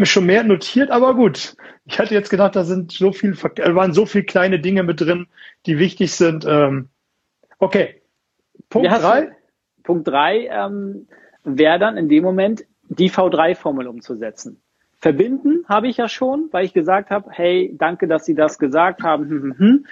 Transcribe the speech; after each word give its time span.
mir 0.00 0.06
schon 0.06 0.26
mehr 0.26 0.44
notiert, 0.44 0.90
aber 0.90 1.14
gut. 1.14 1.56
Ich 1.84 1.98
hatte 1.98 2.14
jetzt 2.14 2.30
gedacht, 2.30 2.56
da 2.56 2.64
sind 2.64 2.92
so 2.92 3.12
viel, 3.12 3.36
waren 3.40 3.92
so 3.92 4.06
viele 4.06 4.24
kleine 4.24 4.60
Dinge 4.60 4.82
mit 4.82 5.00
drin, 5.00 5.26
die 5.66 5.78
wichtig 5.78 6.12
sind. 6.12 6.44
Ähm, 6.46 6.88
okay. 7.58 8.02
Punkt 8.68 8.90
ja, 8.90 8.98
drei. 8.98 9.36
Punkt 9.82 10.08
drei 10.08 10.48
ähm, 10.50 11.08
wäre 11.44 11.78
dann 11.78 11.96
in 11.96 12.08
dem 12.08 12.22
Moment 12.22 12.64
die 12.88 13.10
V3-Formel 13.10 13.86
umzusetzen. 13.86 14.60
Verbinden 14.98 15.64
habe 15.68 15.88
ich 15.88 15.96
ja 15.96 16.08
schon, 16.08 16.48
weil 16.50 16.66
ich 16.66 16.74
gesagt 16.74 17.10
habe, 17.10 17.30
hey, 17.32 17.74
danke, 17.78 18.06
dass 18.06 18.26
Sie 18.26 18.34
das 18.34 18.58
gesagt 18.58 19.02
haben. 19.02 19.28
Hm, 19.28 19.42
hm, 19.42 19.58
hm. 19.58 19.86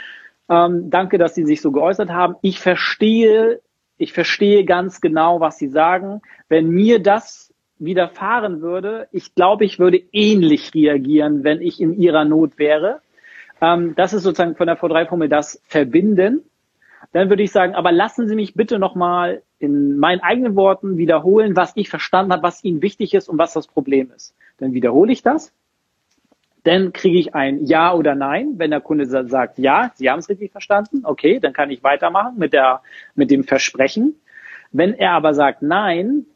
Ähm, 0.50 0.90
danke, 0.90 1.18
dass 1.18 1.34
Sie 1.34 1.44
sich 1.44 1.60
so 1.60 1.72
geäußert 1.72 2.10
haben. 2.10 2.36
Ich 2.42 2.60
verstehe, 2.60 3.60
ich 3.96 4.12
verstehe 4.12 4.64
ganz 4.64 5.00
genau, 5.00 5.40
was 5.40 5.58
Sie 5.58 5.68
sagen. 5.68 6.20
Wenn 6.48 6.68
mir 6.68 7.02
das 7.02 7.47
widerfahren 7.78 8.60
würde, 8.60 9.08
ich 9.12 9.34
glaube, 9.34 9.64
ich 9.64 9.78
würde 9.78 10.00
ähnlich 10.12 10.74
reagieren, 10.74 11.44
wenn 11.44 11.60
ich 11.60 11.80
in 11.80 11.94
Ihrer 11.94 12.24
Not 12.24 12.58
wäre. 12.58 13.00
Ähm, 13.60 13.94
das 13.96 14.12
ist 14.12 14.22
sozusagen 14.22 14.56
von 14.56 14.66
der 14.66 14.78
V3-Formel 14.78 15.28
das 15.28 15.62
Verbinden. 15.66 16.42
Dann 17.12 17.30
würde 17.30 17.42
ich 17.42 17.52
sagen, 17.52 17.74
aber 17.74 17.92
lassen 17.92 18.28
Sie 18.28 18.34
mich 18.34 18.54
bitte 18.54 18.78
nochmal 18.78 19.42
in 19.58 19.98
meinen 19.98 20.20
eigenen 20.20 20.56
Worten 20.56 20.98
wiederholen, 20.98 21.56
was 21.56 21.72
ich 21.74 21.88
verstanden 21.88 22.32
habe, 22.32 22.42
was 22.42 22.62
Ihnen 22.64 22.82
wichtig 22.82 23.14
ist 23.14 23.28
und 23.28 23.38
was 23.38 23.54
das 23.54 23.66
Problem 23.66 24.10
ist. 24.14 24.34
Dann 24.58 24.72
wiederhole 24.72 25.12
ich 25.12 25.22
das 25.22 25.52
dann 26.68 26.92
kriege 26.92 27.18
ich 27.18 27.34
ein 27.34 27.64
Ja 27.64 27.94
oder 27.94 28.14
Nein. 28.14 28.54
Wenn 28.56 28.70
der 28.70 28.80
Kunde 28.80 29.06
sagt 29.06 29.58
Ja, 29.58 29.90
Sie 29.94 30.10
haben 30.10 30.18
es 30.18 30.28
richtig 30.28 30.52
verstanden, 30.52 31.00
okay, 31.04 31.40
dann 31.40 31.52
kann 31.52 31.70
ich 31.70 31.82
weitermachen 31.82 32.34
mit, 32.36 32.52
der, 32.52 32.82
mit 33.14 33.30
dem 33.30 33.44
Versprechen. 33.44 34.16
Wenn 34.70 34.92
er 34.92 35.12
aber 35.12 35.34
sagt 35.34 35.62
Nein, 35.62 36.26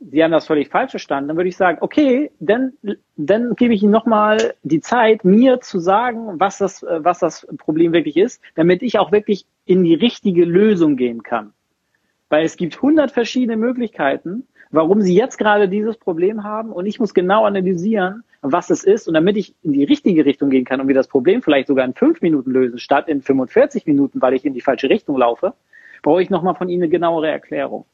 Sie 0.00 0.22
haben 0.22 0.30
das 0.30 0.46
völlig 0.46 0.68
falsch 0.68 0.92
verstanden, 0.92 1.28
dann 1.28 1.36
würde 1.36 1.48
ich 1.48 1.56
sagen, 1.56 1.78
okay, 1.80 2.30
dann, 2.38 2.72
dann 3.16 3.54
gebe 3.56 3.74
ich 3.74 3.82
Ihnen 3.82 3.90
nochmal 3.90 4.54
die 4.62 4.80
Zeit, 4.80 5.24
mir 5.24 5.60
zu 5.60 5.80
sagen, 5.80 6.38
was 6.38 6.58
das, 6.58 6.84
was 6.84 7.18
das 7.18 7.46
Problem 7.58 7.92
wirklich 7.92 8.16
ist, 8.16 8.40
damit 8.54 8.82
ich 8.82 8.98
auch 8.98 9.10
wirklich 9.10 9.44
in 9.64 9.82
die 9.82 9.94
richtige 9.94 10.44
Lösung 10.44 10.96
gehen 10.96 11.24
kann. 11.24 11.52
Weil 12.28 12.44
es 12.44 12.56
gibt 12.56 12.80
hundert 12.80 13.10
verschiedene 13.10 13.56
Möglichkeiten, 13.56 14.46
warum 14.70 15.00
Sie 15.00 15.16
jetzt 15.16 15.36
gerade 15.36 15.68
dieses 15.68 15.96
Problem 15.96 16.44
haben 16.44 16.70
und 16.70 16.86
ich 16.86 17.00
muss 17.00 17.12
genau 17.12 17.44
analysieren, 17.44 18.22
was 18.40 18.70
es 18.70 18.84
ist 18.84 19.08
und 19.08 19.14
damit 19.14 19.36
ich 19.36 19.54
in 19.64 19.72
die 19.72 19.84
richtige 19.84 20.24
Richtung 20.24 20.50
gehen 20.50 20.64
kann 20.64 20.80
und 20.80 20.86
wir 20.86 20.94
das 20.94 21.08
Problem 21.08 21.42
vielleicht 21.42 21.68
sogar 21.68 21.84
in 21.84 21.94
fünf 21.94 22.20
Minuten 22.22 22.52
lösen, 22.52 22.78
statt 22.78 23.08
in 23.08 23.20
45 23.20 23.86
Minuten, 23.86 24.22
weil 24.22 24.34
ich 24.34 24.44
in 24.44 24.54
die 24.54 24.60
falsche 24.60 24.88
Richtung 24.88 25.16
laufe, 25.16 25.54
brauche 26.02 26.22
ich 26.22 26.30
nochmal 26.30 26.54
von 26.54 26.68
Ihnen 26.68 26.84
eine 26.84 26.90
genauere 26.90 27.28
Erklärung. 27.28 27.84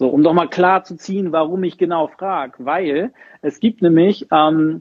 So, 0.00 0.08
um 0.08 0.22
nochmal 0.22 0.48
klar 0.48 0.82
zu 0.82 0.96
ziehen, 0.96 1.30
warum 1.30 1.62
ich 1.62 1.76
genau 1.76 2.06
frage, 2.06 2.54
weil 2.64 3.12
es 3.42 3.60
gibt 3.60 3.82
nämlich 3.82 4.28
ähm, 4.32 4.80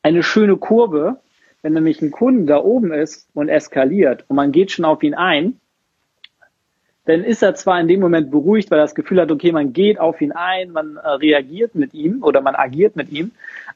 eine 0.00 0.22
schöne 0.22 0.58
Kurve, 0.58 1.16
wenn 1.62 1.72
nämlich 1.72 2.00
ein 2.00 2.12
Kunde 2.12 2.44
da 2.44 2.58
oben 2.58 2.92
ist 2.92 3.28
und 3.34 3.48
eskaliert 3.48 4.24
und 4.28 4.36
man 4.36 4.52
geht 4.52 4.70
schon 4.70 4.84
auf 4.84 5.02
ihn 5.02 5.14
ein, 5.14 5.58
dann 7.04 7.24
ist 7.24 7.42
er 7.42 7.56
zwar 7.56 7.80
in 7.80 7.88
dem 7.88 7.98
Moment 7.98 8.30
beruhigt, 8.30 8.70
weil 8.70 8.78
er 8.78 8.84
das 8.84 8.94
Gefühl 8.94 9.20
hat, 9.20 9.32
okay, 9.32 9.50
man 9.50 9.72
geht 9.72 9.98
auf 9.98 10.20
ihn 10.20 10.30
ein, 10.30 10.70
man 10.70 10.98
äh, 10.98 11.08
reagiert 11.08 11.74
mit 11.74 11.92
ihm 11.92 12.22
oder 12.22 12.42
man 12.42 12.54
agiert 12.54 12.94
mit 12.94 13.10
ihm, 13.10 13.32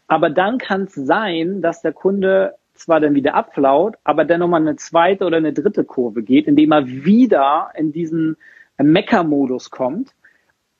aber 0.06 0.30
dann 0.30 0.58
kann 0.58 0.82
es 0.82 0.94
sein, 0.94 1.60
dass 1.60 1.82
der 1.82 1.92
Kunde 1.92 2.54
zwar 2.74 3.00
dann 3.00 3.16
wieder 3.16 3.34
abflaut, 3.34 3.96
aber 4.04 4.24
dann 4.24 4.38
nochmal 4.38 4.60
eine 4.60 4.76
zweite 4.76 5.24
oder 5.24 5.38
eine 5.38 5.52
dritte 5.52 5.82
Kurve 5.82 6.22
geht, 6.22 6.46
indem 6.46 6.70
er 6.70 6.86
wieder 6.86 7.72
in 7.74 7.90
diesen 7.90 8.36
Mecker-Modus 8.78 9.70
kommt. 9.72 10.12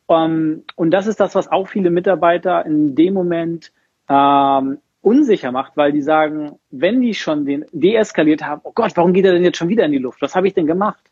Um, 0.08 0.16
ähm, 0.16 0.64
und 0.76 0.90
das 0.92 1.06
ist 1.06 1.18
das, 1.18 1.34
was 1.34 1.50
auch 1.50 1.66
viele 1.66 1.90
Mitarbeiter 1.90 2.64
in 2.64 2.94
dem 2.94 3.12
Moment 3.12 3.72
ähm, 4.08 4.78
unsicher 5.00 5.50
macht, 5.50 5.76
weil 5.76 5.90
die 5.92 6.02
sagen, 6.02 6.58
wenn 6.70 7.00
die 7.00 7.14
schon 7.14 7.44
den 7.44 7.64
deeskaliert 7.72 8.42
haben, 8.42 8.60
oh 8.64 8.72
Gott, 8.72 8.92
warum 8.96 9.12
geht 9.12 9.24
er 9.24 9.32
denn 9.32 9.42
jetzt 9.42 9.58
schon 9.58 9.68
wieder 9.68 9.84
in 9.84 9.92
die 9.92 9.98
Luft? 9.98 10.22
Was 10.22 10.36
habe 10.36 10.46
ich 10.46 10.54
denn 10.54 10.66
gemacht? 10.66 11.10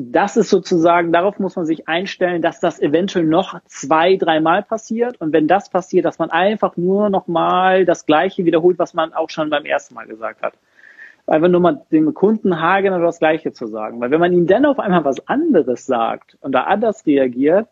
das 0.00 0.36
ist 0.36 0.50
sozusagen, 0.50 1.10
darauf 1.10 1.40
muss 1.40 1.56
man 1.56 1.66
sich 1.66 1.88
einstellen, 1.88 2.40
dass 2.40 2.60
das 2.60 2.80
eventuell 2.80 3.24
noch 3.24 3.60
zwei, 3.64 4.14
dreimal 4.14 4.62
passiert. 4.62 5.20
Und 5.20 5.32
wenn 5.32 5.48
das 5.48 5.70
passiert, 5.70 6.04
dass 6.04 6.20
man 6.20 6.30
einfach 6.30 6.76
nur 6.76 7.10
nochmal 7.10 7.84
das 7.84 8.06
Gleiche 8.06 8.44
wiederholt, 8.44 8.78
was 8.78 8.94
man 8.94 9.12
auch 9.12 9.28
schon 9.28 9.50
beim 9.50 9.64
ersten 9.64 9.96
Mal 9.96 10.06
gesagt 10.06 10.42
hat. 10.42 10.54
Einfach 11.26 11.48
nur 11.48 11.60
mal 11.60 11.82
dem 11.90 12.14
Kunden 12.14 12.60
hagen 12.60 12.92
das 13.02 13.18
Gleiche 13.18 13.52
zu 13.52 13.66
sagen. 13.66 14.00
Weil 14.00 14.12
wenn 14.12 14.20
man 14.20 14.32
ihm 14.32 14.46
dann 14.46 14.66
auf 14.66 14.78
einmal 14.78 15.04
was 15.04 15.26
anderes 15.26 15.84
sagt 15.84 16.38
und 16.42 16.52
da 16.52 16.62
anders 16.62 17.04
reagiert, 17.04 17.66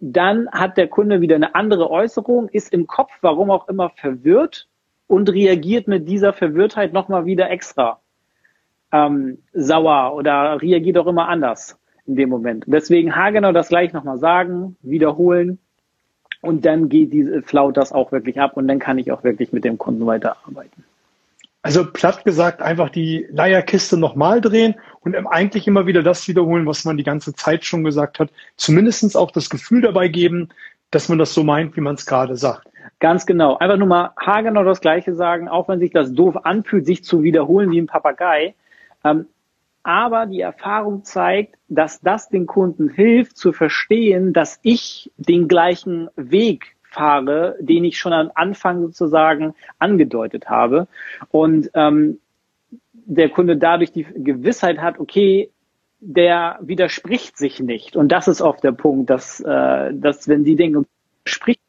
dann 0.00 0.50
hat 0.50 0.76
der 0.76 0.88
Kunde 0.88 1.20
wieder 1.20 1.36
eine 1.36 1.54
andere 1.54 1.90
Äußerung, 1.90 2.48
ist 2.48 2.72
im 2.72 2.86
Kopf, 2.86 3.12
warum 3.20 3.50
auch 3.50 3.68
immer, 3.68 3.90
verwirrt 3.90 4.66
und 5.06 5.30
reagiert 5.30 5.88
mit 5.88 6.08
dieser 6.08 6.32
Verwirrtheit 6.32 6.92
nochmal 6.92 7.26
wieder 7.26 7.50
extra 7.50 8.00
ähm, 8.92 9.38
sauer 9.52 10.14
oder 10.14 10.60
reagiert 10.60 10.98
auch 10.98 11.06
immer 11.06 11.28
anders 11.28 11.78
in 12.06 12.16
dem 12.16 12.30
Moment. 12.30 12.64
Deswegen 12.66 13.14
haargenau 13.14 13.52
das 13.52 13.68
gleich 13.68 13.92
nochmal 13.92 14.18
sagen, 14.18 14.76
wiederholen 14.82 15.58
und 16.40 16.64
dann 16.64 16.88
geht 16.88 17.12
diese, 17.12 17.42
flaut 17.42 17.76
das 17.76 17.92
auch 17.92 18.10
wirklich 18.10 18.40
ab 18.40 18.56
und 18.56 18.66
dann 18.68 18.78
kann 18.78 18.98
ich 18.98 19.12
auch 19.12 19.22
wirklich 19.22 19.52
mit 19.52 19.64
dem 19.64 19.78
Kunden 19.78 20.06
weiterarbeiten. 20.06 20.84
Also 21.62 21.84
platt 21.84 22.24
gesagt, 22.24 22.62
einfach 22.62 22.88
die 22.88 23.26
Leierkiste 23.30 23.98
nochmal 23.98 24.40
drehen 24.40 24.76
und 25.00 25.14
eigentlich 25.14 25.66
immer 25.66 25.86
wieder 25.86 26.02
das 26.02 26.26
wiederholen, 26.26 26.66
was 26.66 26.84
man 26.84 26.96
die 26.96 27.04
ganze 27.04 27.34
Zeit 27.34 27.64
schon 27.64 27.84
gesagt 27.84 28.18
hat. 28.18 28.30
Zumindestens 28.56 29.14
auch 29.14 29.30
das 29.30 29.50
Gefühl 29.50 29.82
dabei 29.82 30.08
geben, 30.08 30.48
dass 30.90 31.08
man 31.08 31.18
das 31.18 31.34
so 31.34 31.44
meint, 31.44 31.76
wie 31.76 31.82
man 31.82 31.96
es 31.96 32.06
gerade 32.06 32.36
sagt. 32.36 32.66
Ganz 32.98 33.26
genau. 33.26 33.58
Einfach 33.58 33.76
nur 33.76 33.88
mal 33.88 34.12
haargenau 34.16 34.64
das 34.64 34.80
Gleiche 34.80 35.14
sagen, 35.14 35.48
auch 35.48 35.68
wenn 35.68 35.80
sich 35.80 35.90
das 35.90 36.12
doof 36.12 36.44
anfühlt, 36.44 36.86
sich 36.86 37.04
zu 37.04 37.22
wiederholen 37.22 37.70
wie 37.70 37.80
ein 37.80 37.86
Papagei. 37.86 38.54
Ähm, 39.04 39.26
aber 39.82 40.26
die 40.26 40.40
Erfahrung 40.40 41.04
zeigt, 41.04 41.56
dass 41.68 42.00
das 42.00 42.28
den 42.28 42.46
Kunden 42.46 42.88
hilft 42.90 43.36
zu 43.36 43.52
verstehen, 43.52 44.32
dass 44.32 44.58
ich 44.62 45.10
den 45.16 45.48
gleichen 45.48 46.08
Weg 46.16 46.76
fahre, 46.90 47.56
den 47.60 47.84
ich 47.84 47.98
schon 47.98 48.12
am 48.12 48.30
Anfang 48.34 48.82
sozusagen 48.82 49.54
angedeutet 49.78 50.48
habe. 50.50 50.88
Und 51.30 51.70
ähm, 51.74 52.18
der 52.92 53.30
Kunde 53.30 53.56
dadurch 53.56 53.92
die 53.92 54.04
Gewissheit 54.04 54.78
hat, 54.78 54.98
okay, 54.98 55.50
der 56.00 56.58
widerspricht 56.60 57.36
sich 57.36 57.60
nicht. 57.60 57.96
Und 57.96 58.10
das 58.10 58.28
ist 58.28 58.40
oft 58.40 58.64
der 58.64 58.72
Punkt, 58.72 59.10
dass, 59.10 59.40
äh, 59.40 59.94
dass 59.94 60.28
wenn 60.28 60.44
die 60.44 60.56
denken, 60.56 60.86
spricht 61.24 61.60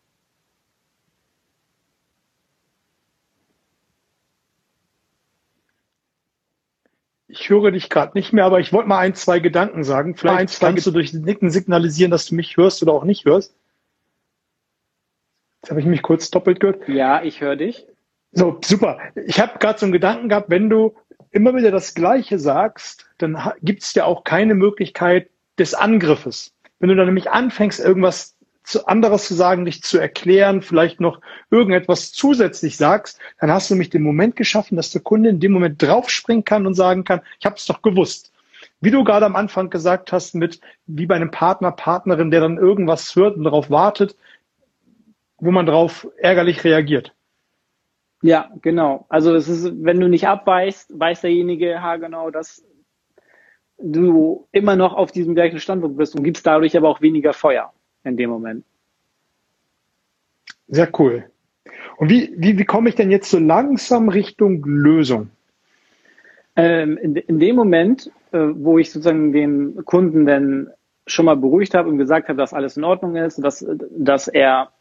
Ich 7.34 7.50
höre 7.50 7.72
dich 7.72 7.90
gerade 7.90 8.12
nicht 8.14 8.34
mehr, 8.34 8.44
aber 8.44 8.60
ich 8.60 8.74
wollte 8.74 8.90
mal 8.90 9.00
ein, 9.00 9.16
zwei 9.16 9.40
Gedanken 9.40 9.86
sagen. 9.86 10.16
Vielleicht 10.16 10.38
ein, 10.38 10.48
zwei 10.50 10.68
kannst 10.68 10.86
du 10.86 10.92
durch 10.92 11.14
Nicken 11.14 11.50
signalisieren, 11.50 12.12
dass 12.12 12.26
du 12.26 12.36
mich 12.36 12.58
hörst 12.58 12.84
oder 12.84 12.92
auch 12.92 13.06
nicht 13.06 13.24
hörst. 13.24 13.56
Jetzt 15.62 15.70
habe 15.70 15.80
ich 15.80 15.86
mich 15.86 16.02
kurz 16.02 16.32
doppelt 16.32 16.60
gehört. 16.60 16.88
Ja, 16.88 17.22
ich 17.22 17.42
höre 17.42 17.56
dich. 17.56 17.88
So, 18.32 18.60
super. 18.64 18.98
Ich 19.28 19.40
habe 19.40 19.60
gerade 19.60 19.78
so 19.78 19.86
einen 19.86 19.94
Gedanken 19.94 20.30
gehabt, 20.30 20.50
wenn 20.50 20.70
du 20.70 20.96
immer 21.32 21.56
wieder 21.56 21.72
das 21.72 21.94
Gleiche 21.94 22.40
sagst, 22.40 23.06
dann 23.18 23.38
gibt 23.62 23.84
es 23.84 23.94
ja 23.94 24.06
auch 24.06 24.24
keine 24.24 24.56
Möglichkeit 24.56 25.30
des 25.60 25.74
Angriffes. 25.74 26.54
Wenn 26.80 26.90
du 26.90 26.96
dann 26.96 27.06
nämlich 27.06 27.30
anfängst, 27.30 27.80
irgendwas 27.80 28.36
zu, 28.64 28.88
anderes 28.88 29.28
zu 29.28 29.34
sagen, 29.34 29.66
dich 29.66 29.84
zu 29.84 29.98
erklären, 29.98 30.62
vielleicht 30.62 31.00
noch 31.00 31.22
irgendetwas 31.50 32.12
zusätzlich 32.12 32.78
sagst, 32.78 33.20
dann 33.40 33.52
hast 33.52 33.70
du 33.70 33.76
nämlich 33.76 33.90
den 33.90 34.04
Moment 34.04 34.36
geschaffen, 34.36 34.76
dass 34.76 34.92
der 34.92 35.02
Kunde 35.02 35.30
in 35.30 35.40
dem 35.40 35.52
Moment 35.52 35.82
draufspringen 35.82 36.46
kann 36.46 36.66
und 36.66 36.74
sagen 36.74 37.04
kann, 37.04 37.22
ich 37.40 37.46
habe 37.46 37.56
es 37.56 37.66
doch 37.66 37.82
gewusst. 37.82 38.32
Wie 38.80 38.92
du 38.92 39.04
gerade 39.04 39.26
am 39.26 39.36
Anfang 39.36 39.70
gesagt 39.70 40.12
hast, 40.12 40.34
mit 40.36 40.60
wie 40.88 41.06
bei 41.06 41.16
einem 41.16 41.32
Partner, 41.32 41.72
Partnerin, 41.72 42.32
der 42.32 42.42
dann 42.42 42.58
irgendwas 42.58 43.16
hört 43.16 43.38
und 43.38 43.44
darauf 43.44 43.70
wartet, 43.70 44.16
wo 45.42 45.52
man 45.52 45.66
darauf 45.66 46.08
ärgerlich 46.18 46.64
reagiert. 46.64 47.14
Ja, 48.22 48.52
genau. 48.62 49.06
Also 49.10 49.36
es 49.36 49.50
ist, 49.50 49.84
wenn 49.84 50.00
du 50.00 50.08
nicht 50.08 50.28
abweichst, 50.28 50.98
weiß 50.98 51.22
derjenige 51.22 51.72
ja 51.72 51.98
genau, 51.98 52.30
dass 52.30 52.64
du 53.80 54.48
immer 54.52 54.76
noch 54.76 54.94
auf 54.94 55.12
diesem 55.12 55.34
gleichen 55.34 55.60
Standpunkt 55.60 55.98
bist 55.98 56.16
und 56.16 56.24
gibst 56.24 56.46
dadurch 56.46 56.78
aber 56.78 56.88
auch 56.88 57.02
weniger 57.02 57.34
Feuer 57.34 57.74
in 58.04 58.16
dem 58.16 58.30
Moment. 58.30 58.64
Sehr 60.68 60.90
cool. 61.00 61.26
Und 61.98 62.10
wie, 62.10 62.34
wie, 62.38 62.58
wie 62.58 62.66
komme 62.66 62.90
ich 62.90 62.96
denn 62.96 63.12
jetzt 63.12 63.30
so 63.30 63.40
langsam 63.40 64.10
Richtung 64.10 64.64
Lösung? 64.64 65.32
Ähm, 66.56 66.98
in, 66.98 67.16
in, 67.16 67.40
dem 67.40 67.56
Moment, 67.56 68.12
äh, 68.32 68.40
wo 68.54 68.78
ich 68.78 68.92
sozusagen 68.92 69.34
den 69.34 69.84
Kunden 69.86 70.26
dann 70.26 70.70
schon 71.08 71.26
mal 71.26 71.36
beruhigt 71.36 71.74
habe 71.74 71.90
und 71.90 71.98
gesagt 71.98 72.30
habe, 72.30 72.38
dass 72.38 72.54
alles 72.54 72.78
in 72.78 72.84
Ordnung 72.84 73.16
ist, 73.16 73.38
dass, 73.38 73.66
dass 73.92 74.28
er, 74.28 74.72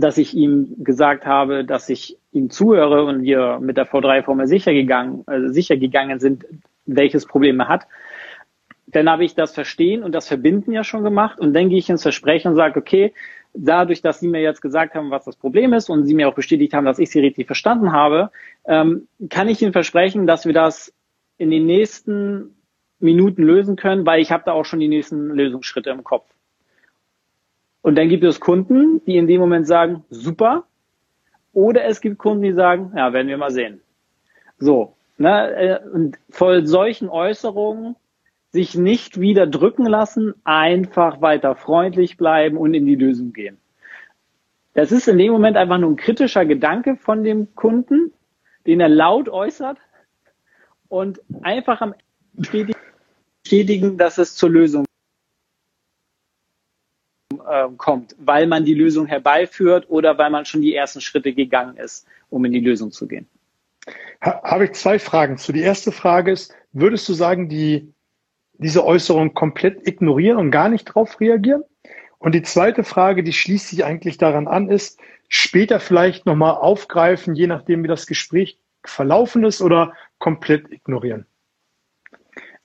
dass 0.00 0.18
ich 0.18 0.34
ihm 0.34 0.76
gesagt 0.78 1.26
habe, 1.26 1.64
dass 1.64 1.88
ich 1.88 2.18
ihm 2.32 2.50
zuhöre 2.50 3.04
und 3.04 3.22
wir 3.22 3.58
mit 3.60 3.76
der 3.76 3.88
V3-Formel 3.88 4.46
sicher 4.46 4.72
gegangen, 4.72 5.24
äh, 5.26 5.48
sicher 5.48 5.76
gegangen 5.76 6.20
sind, 6.20 6.46
welches 6.86 7.26
Problem 7.26 7.60
er 7.60 7.68
hat, 7.68 7.86
dann 8.86 9.10
habe 9.10 9.24
ich 9.24 9.34
das 9.34 9.52
Verstehen 9.52 10.02
und 10.02 10.12
das 10.12 10.28
Verbinden 10.28 10.72
ja 10.72 10.84
schon 10.84 11.04
gemacht 11.04 11.38
und 11.38 11.52
dann 11.52 11.68
gehe 11.68 11.78
ich 11.78 11.90
ins 11.90 12.02
Versprechen 12.02 12.48
und 12.48 12.56
sage, 12.56 12.78
okay, 12.78 13.12
dadurch, 13.54 14.00
dass 14.00 14.20
Sie 14.20 14.28
mir 14.28 14.40
jetzt 14.40 14.62
gesagt 14.62 14.94
haben, 14.94 15.10
was 15.10 15.24
das 15.24 15.36
Problem 15.36 15.72
ist 15.72 15.90
und 15.90 16.06
Sie 16.06 16.14
mir 16.14 16.28
auch 16.28 16.34
bestätigt 16.34 16.72
haben, 16.74 16.84
dass 16.84 16.98
ich 16.98 17.10
Sie 17.10 17.20
richtig 17.20 17.46
verstanden 17.46 17.92
habe, 17.92 18.30
ähm, 18.66 19.08
kann 19.28 19.48
ich 19.48 19.60
Ihnen 19.60 19.72
versprechen, 19.72 20.26
dass 20.26 20.46
wir 20.46 20.52
das 20.52 20.94
in 21.36 21.50
den 21.50 21.66
nächsten 21.66 22.56
Minuten 23.00 23.42
lösen 23.42 23.76
können, 23.76 24.06
weil 24.06 24.20
ich 24.20 24.32
habe 24.32 24.44
da 24.46 24.52
auch 24.52 24.64
schon 24.64 24.80
die 24.80 24.88
nächsten 24.88 25.28
Lösungsschritte 25.28 25.90
im 25.90 26.04
Kopf. 26.04 26.28
Und 27.88 27.94
dann 27.94 28.10
gibt 28.10 28.22
es 28.22 28.38
Kunden, 28.38 29.02
die 29.06 29.16
in 29.16 29.26
dem 29.26 29.40
Moment 29.40 29.66
sagen, 29.66 30.04
super. 30.10 30.64
Oder 31.54 31.86
es 31.86 32.02
gibt 32.02 32.18
Kunden, 32.18 32.42
die 32.42 32.52
sagen, 32.52 32.92
ja, 32.94 33.14
werden 33.14 33.28
wir 33.28 33.38
mal 33.38 33.50
sehen. 33.50 33.80
So. 34.58 34.94
Ne, 35.16 35.54
äh, 35.54 35.88
und 35.88 36.18
vor 36.28 36.66
solchen 36.66 37.08
Äußerungen 37.08 37.96
sich 38.50 38.74
nicht 38.74 39.22
wieder 39.22 39.46
drücken 39.46 39.86
lassen, 39.86 40.34
einfach 40.44 41.22
weiter 41.22 41.54
freundlich 41.54 42.18
bleiben 42.18 42.58
und 42.58 42.74
in 42.74 42.84
die 42.84 42.94
Lösung 42.94 43.32
gehen. 43.32 43.56
Das 44.74 44.92
ist 44.92 45.08
in 45.08 45.16
dem 45.16 45.32
Moment 45.32 45.56
einfach 45.56 45.78
nur 45.78 45.88
ein 45.88 45.96
kritischer 45.96 46.44
Gedanke 46.44 46.96
von 46.96 47.24
dem 47.24 47.54
Kunden, 47.54 48.12
den 48.66 48.80
er 48.80 48.90
laut 48.90 49.30
äußert 49.30 49.78
und 50.90 51.22
einfach 51.40 51.80
am 51.80 51.94
bestätigen, 52.34 53.96
dass 53.96 54.18
es 54.18 54.34
zur 54.34 54.50
Lösung 54.50 54.84
äh, 57.48 57.68
kommt, 57.76 58.14
weil 58.18 58.46
man 58.46 58.64
die 58.64 58.74
Lösung 58.74 59.06
herbeiführt 59.06 59.88
oder 59.88 60.18
weil 60.18 60.30
man 60.30 60.44
schon 60.44 60.60
die 60.60 60.74
ersten 60.74 61.00
Schritte 61.00 61.32
gegangen 61.32 61.76
ist, 61.76 62.06
um 62.30 62.44
in 62.44 62.52
die 62.52 62.60
Lösung 62.60 62.90
zu 62.92 63.06
gehen. 63.06 63.26
Habe 64.20 64.64
ich 64.64 64.72
zwei 64.72 64.98
Fragen 64.98 65.38
zu. 65.38 65.52
Die 65.52 65.60
erste 65.62 65.92
Frage 65.92 66.32
ist, 66.32 66.54
würdest 66.72 67.08
du 67.08 67.14
sagen, 67.14 67.48
die 67.48 67.92
diese 68.54 68.84
Äußerung 68.84 69.34
komplett 69.34 69.86
ignorieren 69.86 70.38
und 70.38 70.50
gar 70.50 70.68
nicht 70.68 70.84
drauf 70.84 71.20
reagieren? 71.20 71.62
Und 72.18 72.34
die 72.34 72.42
zweite 72.42 72.82
Frage, 72.82 73.22
die 73.22 73.32
schließt 73.32 73.68
sich 73.68 73.84
eigentlich 73.84 74.18
daran 74.18 74.48
an, 74.48 74.68
ist, 74.68 74.98
später 75.28 75.78
vielleicht 75.78 76.26
nochmal 76.26 76.54
aufgreifen, 76.54 77.34
je 77.34 77.46
nachdem, 77.46 77.84
wie 77.84 77.88
das 77.88 78.06
Gespräch 78.06 78.58
verlaufen 78.84 79.44
ist 79.44 79.62
oder 79.62 79.94
komplett 80.18 80.70
ignorieren? 80.72 81.26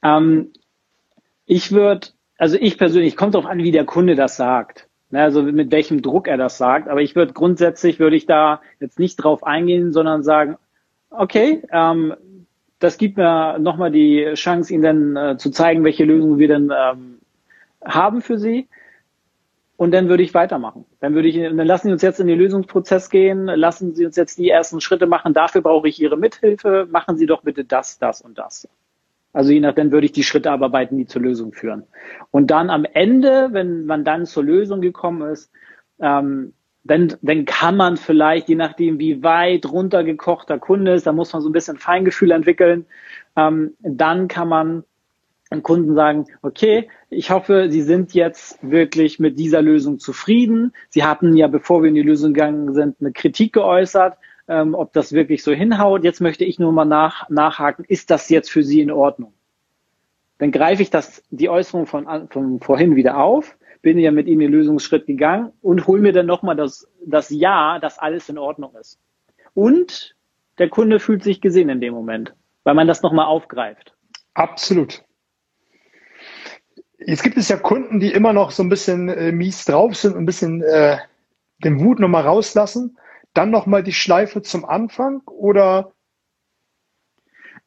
Ähm, 0.01 0.53
ich 1.45 1.71
würde, 1.71 2.07
also 2.37 2.57
ich 2.59 2.77
persönlich, 2.77 3.15
kommt 3.15 3.35
darauf 3.35 3.49
an, 3.49 3.59
wie 3.59 3.71
der 3.71 3.85
Kunde 3.85 4.15
das 4.15 4.35
sagt. 4.35 4.87
Ne, 5.11 5.21
also 5.21 5.43
mit 5.43 5.71
welchem 5.71 6.01
Druck 6.01 6.27
er 6.27 6.37
das 6.37 6.57
sagt. 6.57 6.87
Aber 6.87 7.01
ich 7.01 7.15
würde 7.15 7.33
grundsätzlich, 7.33 7.99
würde 7.99 8.15
ich 8.15 8.25
da 8.25 8.61
jetzt 8.79 8.97
nicht 8.97 9.17
drauf 9.17 9.43
eingehen, 9.43 9.91
sondern 9.93 10.23
sagen, 10.23 10.57
okay, 11.11 11.61
ähm, 11.71 12.15
das 12.79 12.97
gibt 12.97 13.17
mir 13.17 13.59
nochmal 13.59 13.91
die 13.91 14.31
Chance, 14.33 14.73
Ihnen 14.73 14.83
dann 14.83 15.15
äh, 15.15 15.37
zu 15.37 15.51
zeigen, 15.51 15.83
welche 15.83 16.03
Lösungen 16.03 16.39
wir 16.39 16.47
denn 16.47 16.73
ähm, 16.75 17.19
haben 17.85 18.21
für 18.21 18.37
Sie. 18.37 18.67
Und 19.77 19.91
dann 19.91 20.09
würde 20.09 20.23
ich 20.23 20.33
weitermachen. 20.33 20.85
Dann 20.99 21.13
würde 21.13 21.27
ich, 21.27 21.35
dann 21.35 21.57
lassen 21.57 21.87
Sie 21.87 21.93
uns 21.93 22.01
jetzt 22.01 22.19
in 22.19 22.27
den 22.27 22.39
Lösungsprozess 22.39 23.09
gehen, 23.09 23.45
lassen 23.45 23.95
Sie 23.95 24.05
uns 24.05 24.15
jetzt 24.15 24.37
die 24.37 24.49
ersten 24.49 24.81
Schritte 24.81 25.07
machen. 25.07 25.33
Dafür 25.33 25.61
brauche 25.61 25.87
ich 25.87 26.01
Ihre 26.01 26.17
Mithilfe. 26.17 26.87
Machen 26.89 27.17
Sie 27.17 27.25
doch 27.25 27.43
bitte 27.43 27.65
das, 27.65 27.99
das 27.99 28.21
und 28.21 28.37
das. 28.37 28.67
Also 29.33 29.51
je 29.51 29.59
nachdem 29.59 29.91
würde 29.91 30.05
ich 30.05 30.11
die 30.11 30.23
Schritte 30.23 30.51
abarbeiten, 30.51 30.97
die 30.97 31.07
zur 31.07 31.21
Lösung 31.21 31.51
führen. 31.51 31.83
Und 32.31 32.51
dann 32.51 32.69
am 32.69 32.85
Ende, 32.85 33.49
wenn 33.51 33.85
man 33.85 34.05
dann 34.05 34.25
zur 34.25 34.43
Lösung 34.43 34.79
gekommen 34.79 35.29
ist, 35.29 35.51
ähm, 35.99 36.53
dann, 36.83 37.15
dann 37.21 37.45
kann 37.45 37.75
man 37.77 37.97
vielleicht, 37.97 38.49
je 38.49 38.55
nachdem, 38.55 38.99
wie 38.99 39.23
weit 39.23 39.65
runtergekochter 39.65 40.59
Kunde 40.59 40.93
ist, 40.93 41.07
da 41.07 41.13
muss 41.13 41.33
man 41.33 41.41
so 41.41 41.49
ein 41.49 41.53
bisschen 41.53 41.77
Feingefühl 41.77 42.31
entwickeln, 42.31 42.85
ähm, 43.35 43.73
dann 43.81 44.27
kann 44.27 44.49
man 44.49 44.83
dem 45.49 45.63
Kunden 45.63 45.95
sagen, 45.95 46.25
okay, 46.41 46.89
ich 47.09 47.31
hoffe, 47.31 47.67
Sie 47.69 47.83
sind 47.83 48.13
jetzt 48.13 48.59
wirklich 48.61 49.19
mit 49.19 49.39
dieser 49.39 49.61
Lösung 49.61 49.99
zufrieden. 49.99 50.73
Sie 50.89 51.03
hatten 51.03 51.35
ja, 51.35 51.47
bevor 51.47 51.83
wir 51.83 51.89
in 51.89 51.95
die 51.95 52.01
Lösung 52.01 52.33
gegangen 52.33 52.73
sind, 52.73 52.97
eine 52.99 53.11
Kritik 53.11 53.53
geäußert, 53.53 54.17
ähm, 54.47 54.75
ob 54.75 54.93
das 54.93 55.13
wirklich 55.13 55.43
so 55.43 55.51
hinhaut. 55.51 56.03
Jetzt 56.03 56.21
möchte 56.21 56.45
ich 56.45 56.59
nur 56.59 56.71
mal 56.71 56.85
nach, 56.85 57.29
nachhaken, 57.29 57.85
ist 57.87 58.11
das 58.11 58.29
jetzt 58.29 58.51
für 58.51 58.63
Sie 58.63 58.81
in 58.81 58.91
Ordnung? 58.91 59.33
Dann 60.37 60.51
greife 60.51 60.81
ich 60.81 60.89
das, 60.89 61.23
die 61.29 61.49
Äußerung 61.49 61.85
von, 61.85 62.27
von 62.29 62.59
vorhin 62.59 62.95
wieder 62.95 63.17
auf 63.17 63.57
bin 63.83 63.99
ja 63.99 64.11
mit 64.11 64.27
ihm 64.27 64.39
den 64.39 64.51
Lösungsschritt 64.51 65.05
gegangen 65.05 65.51
und 65.61 65.85
hol 65.85 65.99
mir 65.99 66.13
dann 66.13 66.25
nochmal 66.25 66.55
das, 66.55 66.87
das 67.05 67.29
Ja, 67.29 67.77
dass 67.79 67.99
alles 67.99 68.29
in 68.29 68.39
Ordnung 68.39 68.73
ist. 68.79 68.97
Und 69.53 70.15
der 70.57 70.69
Kunde 70.69 70.99
fühlt 70.99 71.21
sich 71.21 71.41
gesehen 71.41 71.69
in 71.69 71.81
dem 71.81 71.93
Moment, 71.93 72.33
weil 72.63 72.73
man 72.73 72.87
das 72.87 73.03
nochmal 73.03 73.25
aufgreift. 73.25 73.93
Absolut. 74.33 75.03
Jetzt 76.97 77.23
gibt 77.23 77.37
es 77.37 77.49
ja 77.49 77.57
Kunden, 77.57 77.99
die 77.99 78.13
immer 78.13 78.31
noch 78.31 78.51
so 78.51 78.63
ein 78.63 78.69
bisschen 78.69 79.09
äh, 79.09 79.33
mies 79.33 79.65
drauf 79.65 79.95
sind 79.97 80.13
und 80.13 80.23
ein 80.23 80.25
bisschen 80.25 80.61
äh, 80.61 80.97
den 81.61 81.81
Wut 81.81 81.99
nochmal 81.99 82.23
rauslassen. 82.23 82.97
Dann 83.33 83.49
nochmal 83.49 83.83
die 83.83 83.93
Schleife 83.93 84.41
zum 84.41 84.65
Anfang 84.65 85.21
oder 85.25 85.93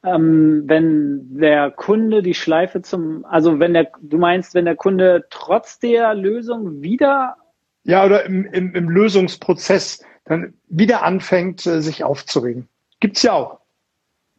ähm, 0.06 0.64
wenn 0.66 1.38
der 1.38 1.70
Kunde 1.70 2.22
die 2.22 2.34
Schleife 2.34 2.82
zum, 2.82 3.24
also 3.24 3.58
wenn 3.58 3.74
der, 3.74 3.90
du 4.00 4.18
meinst, 4.18 4.54
wenn 4.54 4.64
der 4.64 4.76
Kunde 4.76 5.26
trotz 5.30 5.78
der 5.78 6.14
Lösung 6.14 6.82
wieder. 6.82 7.36
Ja, 7.82 8.04
oder 8.04 8.24
im, 8.24 8.44
im, 8.46 8.74
im 8.74 8.88
Lösungsprozess 8.88 10.04
dann 10.24 10.54
wieder 10.68 11.02
anfängt, 11.02 11.66
äh, 11.66 11.80
sich 11.82 12.04
aufzuregen. 12.04 12.68
Gibt's 13.00 13.22
ja 13.22 13.32
auch. 13.32 13.60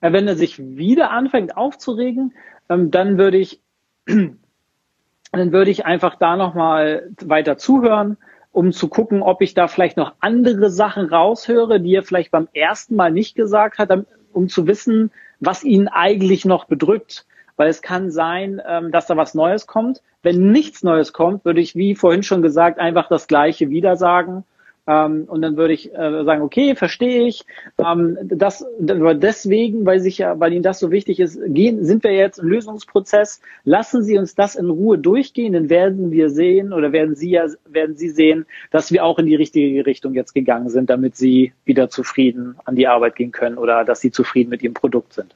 Ja, 0.01 0.13
wenn 0.13 0.27
er 0.27 0.35
sich 0.35 0.59
wieder 0.59 1.11
anfängt 1.11 1.57
aufzuregen, 1.57 2.33
ähm, 2.69 2.91
dann 2.91 3.17
würde 3.17 3.37
ich, 3.37 3.61
dann 4.05 5.51
würde 5.51 5.71
ich 5.71 5.85
einfach 5.85 6.15
da 6.15 6.37
nochmal 6.37 7.09
weiter 7.21 7.57
zuhören, 7.57 8.17
um 8.57 8.71
zu 8.71 8.87
gucken, 8.87 9.21
ob 9.21 9.43
ich 9.43 9.53
da 9.53 9.67
vielleicht 9.67 9.97
noch 9.97 10.15
andere 10.19 10.71
Sachen 10.71 11.05
raushöre, 11.05 11.79
die 11.79 11.93
er 11.93 12.01
vielleicht 12.01 12.31
beim 12.31 12.47
ersten 12.53 12.95
Mal 12.95 13.11
nicht 13.11 13.35
gesagt 13.35 13.77
hat, 13.77 13.91
um 14.33 14.49
zu 14.49 14.65
wissen, 14.65 15.11
was 15.39 15.63
ihn 15.63 15.87
eigentlich 15.87 16.43
noch 16.43 16.65
bedrückt. 16.65 17.27
Weil 17.55 17.69
es 17.69 17.83
kann 17.83 18.09
sein, 18.09 18.59
ähm, 18.67 18.91
dass 18.91 19.05
da 19.05 19.15
was 19.15 19.35
Neues 19.35 19.67
kommt. 19.67 20.01
Wenn 20.23 20.51
nichts 20.51 20.81
Neues 20.81 21.13
kommt, 21.13 21.45
würde 21.45 21.61
ich, 21.61 21.75
wie 21.75 21.93
vorhin 21.93 22.23
schon 22.23 22.41
gesagt, 22.41 22.79
einfach 22.79 23.07
das 23.09 23.27
Gleiche 23.27 23.69
wieder 23.69 23.95
sagen 23.95 24.43
ähm, 24.87 25.25
und 25.27 25.41
dann 25.41 25.57
würde 25.57 25.73
ich 25.73 25.93
äh, 25.93 26.23
sagen, 26.23 26.41
okay, 26.41 26.75
verstehe 26.75 27.27
ich. 27.27 27.45
Ähm, 27.77 28.17
das, 28.23 28.65
deswegen, 28.79 29.85
weil 29.85 29.99
sich 29.99 30.19
ja, 30.19 30.39
weil 30.39 30.53
Ihnen 30.53 30.63
das 30.63 30.79
so 30.79 30.91
wichtig 30.91 31.19
ist, 31.19 31.39
gehen, 31.47 31.83
sind 31.83 32.03
wir 32.03 32.13
jetzt 32.13 32.39
im 32.39 32.47
Lösungsprozess. 32.47 33.41
Lassen 33.65 34.01
Sie 34.01 34.17
uns 34.17 34.33
das 34.33 34.55
in 34.55 34.69
Ruhe 34.69 34.97
durchgehen, 34.97 35.53
dann 35.53 35.69
werden 35.69 36.11
wir 36.11 36.29
sehen 36.29 36.71
oder 36.71 36.93
werden 36.93 37.15
Sie 37.15 37.31
ja, 37.31 37.47
werden 37.65 37.95
Sie 37.97 38.09
sehen, 38.09 38.45
dass 38.71 38.91
wir 38.91 39.03
auch 39.03 39.19
in 39.19 39.25
die 39.25 39.35
richtige 39.35 39.85
Richtung 39.85 40.13
jetzt 40.13 40.33
gegangen 40.33 40.69
sind, 40.69 40.89
damit 40.89 41.17
Sie 41.17 41.51
wieder 41.65 41.89
zufrieden 41.89 42.55
an 42.63 42.75
die 42.75 42.87
Arbeit 42.87 43.17
gehen 43.17 43.33
können 43.33 43.57
oder 43.57 43.83
dass 43.83 43.99
Sie 43.99 44.11
zufrieden 44.11 44.49
mit 44.49 44.63
Ihrem 44.63 44.73
Produkt 44.73 45.13
sind. 45.13 45.35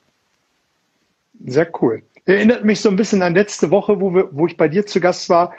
Sehr 1.46 1.70
cool. 1.82 2.04
Erinnert 2.26 2.64
mich 2.64 2.82
so 2.82 2.90
ein 2.90 2.96
bisschen 2.96 3.22
an 3.24 3.34
letzte 3.34 3.72
Woche, 3.72 4.00
wo, 4.00 4.14
wir, 4.14 4.30
wo 4.32 4.46
ich 4.46 4.56
bei 4.56 4.68
dir 4.68 4.86
zu 4.86 5.00
Gast 5.00 5.30
war. 5.30 5.54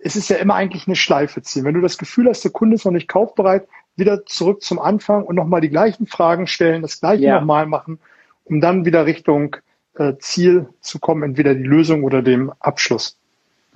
Es 0.00 0.16
ist 0.16 0.30
ja 0.30 0.36
immer 0.36 0.54
eigentlich 0.54 0.86
eine 0.86 0.96
Schleife 0.96 1.42
ziehen. 1.42 1.64
Wenn 1.64 1.74
du 1.74 1.82
das 1.82 1.98
Gefühl 1.98 2.28
hast, 2.28 2.42
der 2.42 2.52
Kunde 2.52 2.76
ist 2.76 2.84
noch 2.86 2.92
nicht 2.92 3.08
kaufbereit, 3.08 3.68
wieder 3.96 4.24
zurück 4.24 4.62
zum 4.62 4.78
Anfang 4.78 5.24
und 5.24 5.36
nochmal 5.36 5.60
die 5.60 5.68
gleichen 5.68 6.06
Fragen 6.06 6.46
stellen, 6.46 6.82
das 6.82 7.00
gleiche 7.00 7.24
ja. 7.24 7.38
nochmal 7.38 7.66
machen, 7.66 7.98
um 8.44 8.60
dann 8.60 8.84
wieder 8.84 9.04
Richtung 9.06 9.56
äh, 9.96 10.14
Ziel 10.18 10.68
zu 10.80 10.98
kommen, 10.98 11.22
entweder 11.22 11.54
die 11.54 11.64
Lösung 11.64 12.04
oder 12.04 12.22
dem 12.22 12.52
Abschluss. 12.60 13.18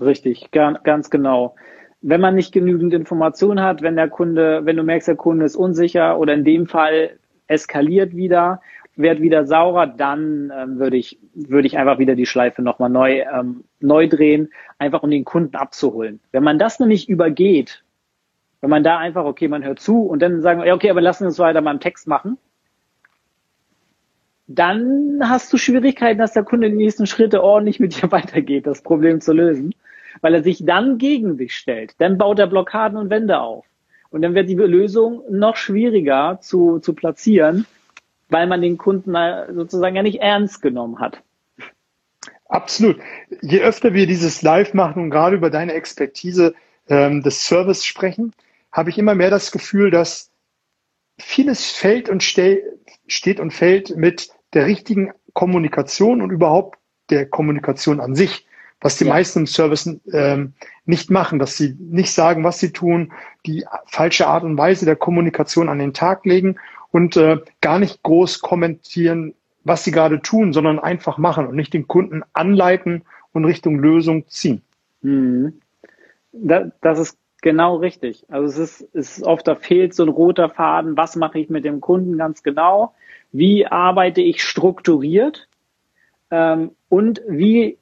Richtig, 0.01 0.51
ganz 0.51 1.11
genau. 1.11 1.55
Wenn 2.01 2.21
man 2.23 2.35
nicht 2.35 2.53
genügend 2.53 2.95
Informationen 2.95 3.61
hat, 3.61 3.83
wenn 3.83 3.97
der 3.97 4.09
Kunde, 4.09 4.65
wenn 4.65 4.77
du 4.77 4.83
merkst, 4.83 5.09
der 5.09 5.17
Kunde 5.17 5.45
ist 5.45 5.57
unsicher 5.57 6.19
oder 6.19 6.33
in 6.33 6.45
dem 6.45 6.67
Fall 6.67 7.19
eskaliert 7.47 8.17
wieder, 8.17 8.63
wird 9.01 9.21
wieder 9.21 9.47
saurer, 9.47 9.87
dann 9.87 10.53
ähm, 10.57 10.79
würde 10.79 10.97
ich, 10.97 11.19
würde 11.35 11.67
ich 11.67 11.79
einfach 11.79 11.99
wieder 11.99 12.15
die 12.15 12.27
Schleife 12.27 12.63
nochmal 12.63 12.91
neu, 12.91 13.21
ähm, 13.21 13.65
neu 13.81 14.09
drehen, 14.09 14.51
einfach 14.79 15.03
um 15.03 15.11
den 15.11 15.25
Kunden 15.25 15.57
abzuholen. 15.57 16.21
Wenn 16.33 16.45
man 16.45 16.59
das 16.59 16.81
nämlich 16.81 17.09
übergeht, 17.09 17.85
wenn 18.61 18.71
man 18.71 18.85
da 18.85 18.99
einfach, 18.99 19.25
okay, 19.25 19.49
man 19.49 19.65
hört 19.65 19.81
zu 19.81 20.03
und 20.03 20.21
dann 20.21 20.43
sagen, 20.43 20.63
ja, 20.65 20.75
okay, 20.75 20.91
aber 20.91 21.01
lassen 21.01 21.25
wir 21.25 21.29
uns 21.29 21.39
weiter 21.39 21.63
beim 21.63 21.81
Text 21.81 22.07
machen, 22.07 22.39
dann 24.47 25.21
hast 25.23 25.53
du 25.53 25.57
Schwierigkeiten, 25.57 26.19
dass 26.19 26.33
der 26.33 26.43
Kunde 26.43 26.71
die 26.71 26.77
nächsten 26.77 27.07
Schritte 27.07 27.43
ordentlich 27.43 27.81
mit 27.81 28.01
dir 28.01 28.11
weitergeht, 28.13 28.67
das 28.67 28.83
Problem 28.83 29.21
zu 29.21 29.33
lösen, 29.33 29.75
weil 30.21 30.35
er 30.35 30.43
sich 30.43 30.65
dann 30.65 30.99
gegen 30.99 31.39
dich 31.39 31.55
stellt. 31.55 31.95
Dann 31.99 32.19
baut 32.19 32.39
er 32.39 32.49
Blockaden 32.49 32.99
und 32.99 33.11
Wände 33.11 33.41
auf. 33.41 33.65
Und 34.11 34.23
dann 34.23 34.35
wird 34.35 34.49
die 34.49 34.55
Lösung 34.57 35.23
noch 35.31 35.55
schwieriger 35.55 36.39
zu, 36.41 36.81
zu 36.81 36.95
platzieren, 36.95 37.65
weil 38.31 38.47
man 38.47 38.63
den 38.63 38.79
Kunden 38.79 39.15
sozusagen 39.55 39.97
ja 39.97 40.03
nicht 40.03 40.21
ernst 40.21 40.63
genommen 40.63 40.99
hat. 41.01 41.23
Absolut. 42.49 42.99
Je 43.43 43.61
öfter 43.61 43.95
wir 43.95 44.07
dieses 44.07 44.43
Live 44.43 44.75
machen 44.75 45.03
und 45.03 45.11
gerade 45.11 45.37
über 45.37 45.51
deine 45.51 45.73
Expertise 45.75 46.55
ähm, 46.89 47.23
des 47.23 47.45
Service 47.45 47.85
sprechen, 47.85 48.33
habe 48.73 48.91
ich 48.91 48.99
immer 48.99 49.15
mehr 49.15 49.31
das 49.31 49.53
Gefühl, 49.53 49.91
dass 49.91 50.31
vieles 51.19 51.71
fällt 51.71 52.09
und 52.09 52.23
ste 52.23 52.63
steht 53.07 53.41
und 53.41 53.53
fällt 53.53 53.97
mit 53.97 54.31
der 54.53 54.67
richtigen 54.67 55.13
Kommunikation 55.33 56.23
und 56.23 56.31
überhaupt 56.31 56.79
der 57.11 57.27
Kommunikation 57.27 58.01
an 58.01 58.15
sich. 58.15 58.47
was 58.81 58.97
die 58.97 59.05
ja. 59.05 59.13
meisten 59.13 59.41
im 59.41 59.47
Service 59.47 60.01
ähm, 60.13 60.55
nicht 60.87 61.11
machen, 61.11 61.39
dass 61.39 61.57
sie 61.57 61.77
nicht 61.79 62.13
sagen, 62.13 62.45
was 62.45 62.59
sie 62.59 62.73
tun, 62.73 63.13
die 63.47 63.65
falsche 63.87 64.27
Art 64.27 64.43
und 64.43 64.57
Weise 64.57 64.87
der 64.87 64.97
Kommunikation 64.97 65.69
an 65.69 65.79
den 65.79 65.93
Tag 65.93 66.25
legen 66.25 66.57
und 66.91 67.17
äh, 67.17 67.39
gar 67.61 67.79
nicht 67.79 68.03
groß 68.03 68.41
kommentieren, 68.41 69.35
was 69.65 69.85
sie 69.85 69.91
gerade 69.91 70.21
tun, 70.23 70.53
sondern 70.53 70.79
einfach 70.79 71.19
machen 71.19 71.47
und 71.47 71.57
nicht 71.57 71.75
den 71.75 71.87
Kunden 71.87 72.23
anleiten 72.33 73.03
und 73.33 73.45
Richtung 73.45 73.79
Lösung 73.79 74.27
ziehen. 74.29 74.63
Mhm. 75.03 75.61
Das 76.33 76.99
ist 76.99 77.19
genau 77.43 77.77
richtig. 77.77 78.25
Also 78.29 78.47
es 78.47 78.59
ist, 78.59 78.89
es 78.95 79.19
ist 79.19 79.27
oft, 79.27 79.47
da 79.47 79.55
fehlt 79.55 79.95
so 79.95 80.05
ein 80.05 80.09
roter 80.09 80.49
Faden. 80.49 80.97
Was 80.97 81.17
mache 81.17 81.39
ich 81.39 81.51
mit 81.51 81.65
dem 81.65 81.81
Kunden 81.81 82.19
ganz 82.19 82.43
genau? 82.43 82.95
Wie 83.33 83.67
arbeite 83.67 84.21
ich 84.21 84.43
strukturiert? 84.43 85.49
Ähm, 86.31 86.73
und 86.89 87.23
wie 87.29 87.79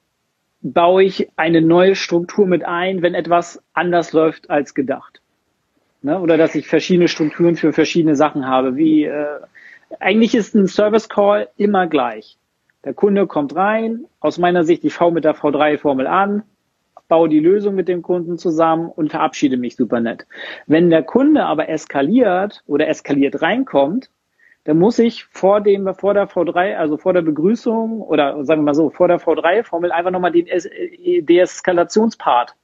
baue 0.61 1.03
ich 1.03 1.29
eine 1.35 1.61
neue 1.61 1.95
Struktur 1.95 2.45
mit 2.45 2.65
ein, 2.65 3.01
wenn 3.01 3.13
etwas 3.13 3.61
anders 3.73 4.13
läuft 4.13 4.49
als 4.49 4.73
gedacht? 4.73 5.21
Ne? 6.01 6.19
Oder 6.19 6.37
dass 6.37 6.55
ich 6.55 6.67
verschiedene 6.67 7.07
Strukturen 7.07 7.55
für 7.55 7.73
verschiedene 7.73 8.15
Sachen 8.15 8.47
habe. 8.47 8.75
Wie 8.75 9.03
äh, 9.03 9.39
eigentlich 9.99 10.35
ist 10.35 10.55
ein 10.55 10.67
Service 10.67 11.09
Call 11.09 11.49
immer 11.57 11.87
gleich. 11.87 12.37
Der 12.85 12.93
Kunde 12.93 13.27
kommt 13.27 13.55
rein, 13.55 14.05
aus 14.21 14.37
meiner 14.37 14.63
Sicht, 14.63 14.85
ich 14.85 14.93
fahre 14.93 15.11
mit 15.11 15.25
der 15.25 15.35
V3-Formel 15.35 16.07
an, 16.07 16.43
baue 17.09 17.27
die 17.27 17.39
Lösung 17.39 17.75
mit 17.75 17.89
dem 17.89 18.01
Kunden 18.01 18.37
zusammen 18.37 18.89
und 18.89 19.11
verabschiede 19.11 19.57
mich 19.57 19.75
super 19.75 19.99
nett. 19.99 20.25
Wenn 20.67 20.89
der 20.89 21.03
Kunde 21.03 21.43
aber 21.45 21.67
eskaliert 21.67 22.63
oder 22.67 22.87
eskaliert 22.87 23.41
reinkommt, 23.41 24.09
dann 24.63 24.77
muss 24.77 24.99
ich 24.99 25.25
vor 25.25 25.59
dem, 25.61 25.93
vor 25.95 26.13
der 26.13 26.29
V3, 26.29 26.75
also 26.75 26.97
vor 26.97 27.13
der 27.13 27.23
Begrüßung 27.23 28.01
oder 28.01 28.45
sagen 28.45 28.61
wir 28.61 28.65
mal 28.65 28.75
so, 28.75 28.89
vor 28.89 29.07
der 29.07 29.19
V3-Formel 29.19 29.91
einfach 29.91 30.11
nochmal 30.11 30.31
den 30.31 30.45
Deeskalationspart 31.25 32.55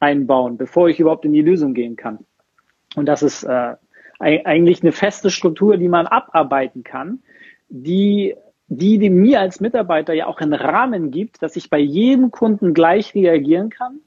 einbauen, 0.00 0.56
bevor 0.56 0.88
ich 0.88 0.98
überhaupt 0.98 1.24
in 1.26 1.32
die 1.32 1.42
Lösung 1.42 1.74
gehen 1.74 1.94
kann. 1.96 2.24
Und 2.96 3.06
das 3.06 3.22
ist 3.22 3.44
äh, 3.44 3.76
eigentlich 4.18 4.82
eine 4.82 4.92
feste 4.92 5.30
Struktur, 5.30 5.76
die 5.76 5.88
man 5.88 6.06
abarbeiten 6.06 6.84
kann, 6.84 7.22
die, 7.68 8.34
die, 8.66 8.98
die 8.98 9.10
mir 9.10 9.40
als 9.40 9.60
Mitarbeiter 9.60 10.12
ja 10.12 10.26
auch 10.26 10.40
einen 10.40 10.52
Rahmen 10.52 11.10
gibt, 11.10 11.42
dass 11.42 11.56
ich 11.56 11.70
bei 11.70 11.78
jedem 11.78 12.30
Kunden 12.30 12.74
gleich 12.74 13.14
reagieren 13.14 13.70
kann, 13.70 14.00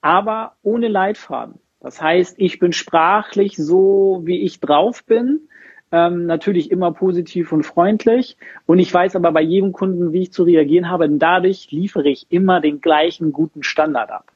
aber 0.00 0.56
ohne 0.62 0.88
Leitfaden. 0.88 1.60
Das 1.80 2.00
heißt, 2.00 2.36
ich 2.38 2.58
bin 2.60 2.72
sprachlich 2.72 3.56
so, 3.56 4.22
wie 4.24 4.40
ich 4.42 4.60
drauf 4.60 5.04
bin, 5.04 5.48
ähm, 5.90 6.26
natürlich 6.26 6.70
immer 6.70 6.92
positiv 6.92 7.52
und 7.52 7.64
freundlich. 7.64 8.36
Und 8.66 8.78
ich 8.78 8.92
weiß 8.92 9.14
aber 9.14 9.30
bei 9.32 9.42
jedem 9.42 9.72
Kunden, 9.72 10.12
wie 10.12 10.22
ich 10.22 10.32
zu 10.32 10.44
reagieren 10.44 10.88
habe. 10.88 11.04
Und 11.04 11.18
dadurch 11.18 11.70
liefere 11.70 12.08
ich 12.08 12.26
immer 12.30 12.60
den 12.60 12.80
gleichen 12.80 13.32
guten 13.32 13.62
Standard 13.62 14.10
ab. 14.10 14.32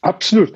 Absolut. 0.00 0.52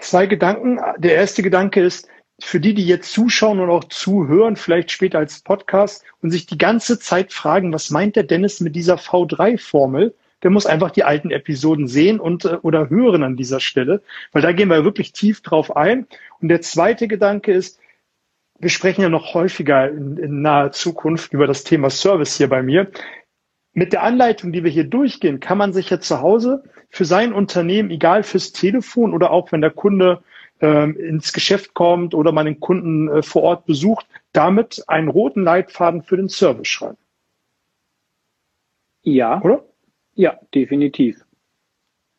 Zwei 0.00 0.26
Gedanken. 0.26 0.80
Der 0.98 1.14
erste 1.14 1.42
Gedanke 1.42 1.82
ist, 1.82 2.08
für 2.42 2.60
die, 2.60 2.74
die 2.74 2.86
jetzt 2.86 3.12
zuschauen 3.12 3.60
und 3.60 3.70
auch 3.70 3.84
zuhören, 3.84 4.56
vielleicht 4.56 4.90
später 4.90 5.18
als 5.18 5.40
Podcast 5.40 6.04
und 6.22 6.30
sich 6.30 6.46
die 6.46 6.58
ganze 6.58 6.98
Zeit 6.98 7.32
fragen, 7.32 7.72
was 7.72 7.90
meint 7.90 8.16
der 8.16 8.22
Dennis 8.22 8.60
mit 8.60 8.74
dieser 8.74 8.96
V3-Formel? 8.96 10.14
Der 10.42 10.50
muss 10.50 10.64
einfach 10.64 10.90
die 10.90 11.04
alten 11.04 11.30
Episoden 11.30 11.86
sehen 11.86 12.18
und 12.18 12.46
äh, 12.46 12.56
oder 12.62 12.88
hören 12.88 13.22
an 13.22 13.36
dieser 13.36 13.60
Stelle, 13.60 14.02
weil 14.32 14.40
da 14.40 14.52
gehen 14.52 14.68
wir 14.68 14.84
wirklich 14.84 15.12
tief 15.12 15.42
drauf 15.42 15.76
ein. 15.76 16.06
Und 16.40 16.48
der 16.48 16.62
zweite 16.62 17.08
Gedanke 17.08 17.52
ist, 17.52 17.78
wir 18.58 18.70
sprechen 18.70 19.02
ja 19.02 19.08
noch 19.08 19.34
häufiger 19.34 19.90
in, 19.90 20.16
in 20.16 20.42
naher 20.42 20.72
Zukunft 20.72 21.32
über 21.32 21.46
das 21.46 21.64
Thema 21.64 21.90
Service 21.90 22.36
hier 22.36 22.48
bei 22.48 22.62
mir. 22.62 22.90
Mit 23.72 23.92
der 23.92 24.02
Anleitung, 24.02 24.52
die 24.52 24.64
wir 24.64 24.70
hier 24.70 24.84
durchgehen, 24.84 25.38
kann 25.38 25.58
man 25.58 25.72
sich 25.72 25.90
ja 25.90 26.00
zu 26.00 26.20
Hause 26.20 26.64
für 26.88 27.04
sein 27.04 27.32
Unternehmen, 27.32 27.90
egal 27.90 28.24
fürs 28.24 28.52
Telefon 28.52 29.14
oder 29.14 29.30
auch 29.30 29.52
wenn 29.52 29.60
der 29.60 29.70
Kunde 29.70 30.22
ähm, 30.60 30.96
ins 30.96 31.32
Geschäft 31.32 31.74
kommt 31.74 32.14
oder 32.14 32.32
man 32.32 32.46
den 32.46 32.60
Kunden 32.60 33.08
äh, 33.08 33.22
vor 33.22 33.42
Ort 33.42 33.66
besucht, 33.66 34.06
damit 34.32 34.84
einen 34.88 35.08
roten 35.08 35.42
Leitfaden 35.42 36.02
für 36.02 36.16
den 36.16 36.28
Service 36.28 36.68
schreiben. 36.68 36.98
Ja. 39.02 39.40
Oder? 39.42 39.64
Ja, 40.14 40.38
definitiv. 40.54 41.24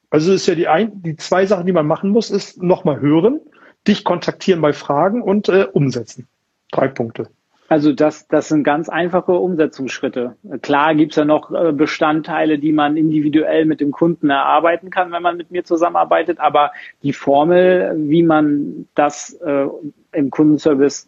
Also 0.10 0.34
ist 0.34 0.48
ja 0.48 0.56
die, 0.56 0.68
ein, 0.68 1.04
die 1.04 1.16
zwei 1.16 1.46
Sachen, 1.46 1.66
die 1.66 1.72
man 1.72 1.88
machen 1.88 2.10
muss, 2.10 2.32
ist 2.32 2.62
nochmal 2.62 3.00
hören, 3.00 3.40
dich 3.88 4.04
kontaktieren 4.04 4.62
bei 4.62 4.74
Fragen 4.74 5.22
und 5.22 5.50
äh, 5.50 5.68
umsetzen. 5.72 6.28
Drei 6.72 6.88
Punkte. 6.88 7.30
Also 7.72 7.94
das, 7.94 8.28
das 8.28 8.50
sind 8.50 8.66
ganz 8.66 8.90
einfache 8.90 9.32
Umsetzungsschritte. 9.32 10.36
Klar 10.62 10.94
gibt's 10.94 11.16
ja 11.16 11.24
noch 11.24 11.54
äh, 11.54 11.72
Bestandteile, 11.72 12.60
die 12.60 12.74
man 12.74 12.98
individuell 12.98 13.64
mit 13.64 13.80
dem 13.80 13.94
Kunden 13.94 14.30
erarbeiten 14.30 14.90
kann, 14.90 15.14
wenn 15.14 15.24
man 15.24 15.38
mit 15.38 15.52
mir 15.52 15.64
zusammenarbeitet. 15.64 16.38
Aber 16.42 16.74
die 17.02 17.14
Formel, 17.14 17.94
wie 17.96 18.24
man 18.24 18.90
das 18.94 19.36
äh, 19.36 19.68
im 20.12 20.32
Kundenservice, 20.32 21.08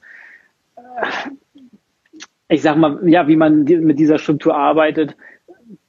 äh, 0.77 1.05
ich 2.48 2.62
sag 2.62 2.77
mal, 2.77 2.98
ja, 3.10 3.27
wie 3.27 3.36
man 3.36 3.65
mit 3.65 4.00
dieser 4.00 4.17
Struktur 4.17 4.55
arbeitet, 4.55 5.17